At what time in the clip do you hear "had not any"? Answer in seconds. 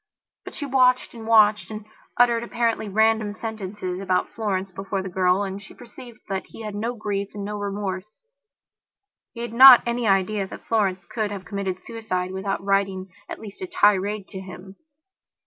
9.41-10.07